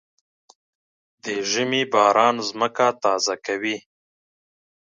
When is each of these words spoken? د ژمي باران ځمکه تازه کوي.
د 1.23 1.25
ژمي 1.51 1.83
باران 1.93 2.35
ځمکه 2.49 2.87
تازه 3.03 3.35
کوي. 3.45 3.77